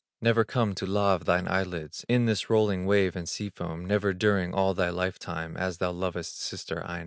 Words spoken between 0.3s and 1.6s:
come to lave thine